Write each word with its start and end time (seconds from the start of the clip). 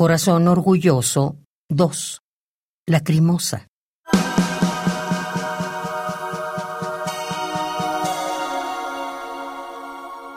Corazón 0.00 0.48
orgulloso 0.48 1.36
2. 1.68 2.22
Lacrimosa. 2.86 3.68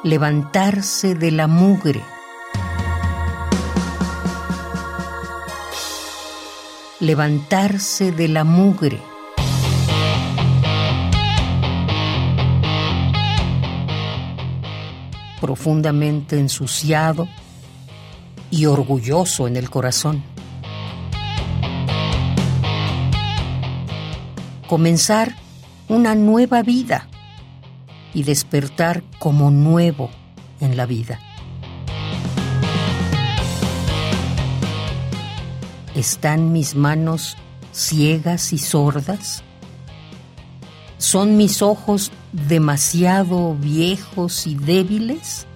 Levantarse 0.03 1.15
de 1.15 1.31
la 1.31 1.47
mugre. 1.47 2.01
Levantarse 6.99 8.11
de 8.11 8.27
la 8.27 8.43
mugre. 8.43 8.99
Profundamente 15.39 16.37
ensuciado 16.37 17.29
y 18.53 18.67
orgulloso 18.67 19.47
en 19.47 19.55
el 19.55 19.71
corazón. 19.71 20.23
Comenzar 24.67 25.35
una 25.89 26.13
nueva 26.13 26.61
vida 26.61 27.07
y 28.13 28.21
despertar 28.21 29.03
como 29.17 29.49
nuevo 29.49 30.11
en 30.59 30.77
la 30.77 30.85
vida. 30.85 31.19
¿Están 35.95 36.51
mis 36.51 36.75
manos 36.75 37.35
ciegas 37.71 38.53
y 38.53 38.59
sordas? 38.59 39.43
¿Son 40.99 41.37
mis 41.37 41.63
ojos 41.63 42.11
demasiado 42.31 43.55
viejos 43.55 44.45
y 44.45 44.53
débiles? 44.53 45.47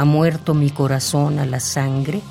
¿Ha 0.00 0.04
muerto 0.06 0.54
mi 0.54 0.70
corazón 0.70 1.38
a 1.40 1.44
la 1.44 1.60
sangre? 1.60 2.22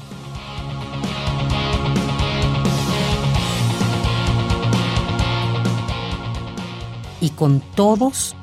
Y 7.22 7.30
con 7.30 7.60
todos, 7.76 8.36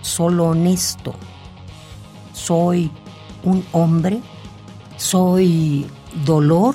solo 0.00 0.46
honesto. 0.46 1.14
¿Soy 2.32 2.90
un 3.42 3.62
hombre? 3.72 4.22
¿Soy 4.96 5.86
dolor? 6.24 6.74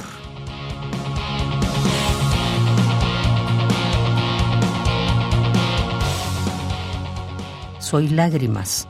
Soy 7.80 8.10
lágrimas. 8.10 8.88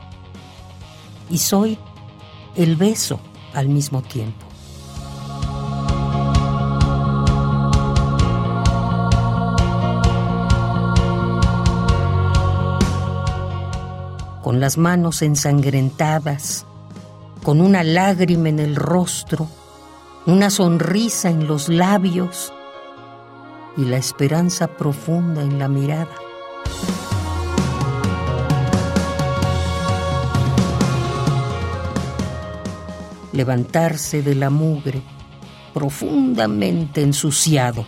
Y 1.30 1.38
soy 1.38 1.78
el 2.54 2.76
beso 2.76 3.20
al 3.54 3.68
mismo 3.68 4.02
tiempo. 4.02 4.46
Con 14.42 14.58
las 14.58 14.78
manos 14.78 15.22
ensangrentadas, 15.22 16.66
con 17.42 17.60
una 17.60 17.84
lágrima 17.84 18.48
en 18.48 18.58
el 18.58 18.76
rostro, 18.76 19.46
una 20.26 20.50
sonrisa 20.50 21.30
en 21.30 21.46
los 21.46 21.68
labios 21.68 22.52
y 23.76 23.84
la 23.84 23.96
esperanza 23.96 24.66
profunda 24.66 25.42
en 25.42 25.58
la 25.58 25.68
mirada. 25.68 26.29
Levantarse 33.32 34.22
de 34.22 34.34
la 34.34 34.50
mugre, 34.50 35.02
profundamente 35.72 37.02
ensuciado, 37.02 37.86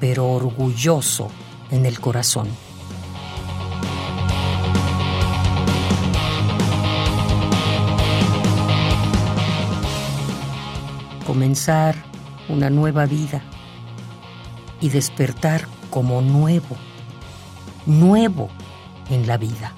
pero 0.00 0.28
orgulloso 0.28 1.30
en 1.70 1.86
el 1.86 2.00
corazón. 2.00 2.48
Comenzar 11.26 11.94
una 12.48 12.68
nueva 12.68 13.06
vida 13.06 13.42
y 14.80 14.88
despertar 14.88 15.66
como 15.90 16.20
nuevo, 16.20 16.76
nuevo 17.86 18.50
en 19.08 19.26
la 19.26 19.36
vida. 19.36 19.72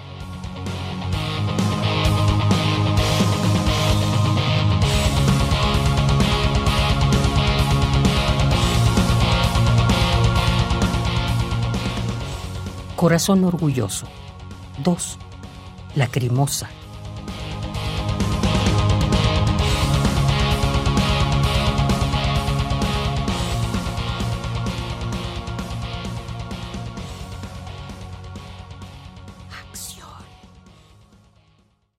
Corazón 13.04 13.44
orgulloso. 13.44 14.06
2. 14.82 15.18
Lacrimosa. 15.94 16.70